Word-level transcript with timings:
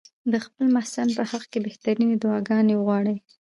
د 0.31 0.33
خپل 0.45 0.65
محسن 0.75 1.07
په 1.17 1.23
حق 1.29 1.43
کې 1.51 1.59
بهترینې 1.65 2.15
دعاګانې 2.23 2.73
وغواړي. 2.77 3.15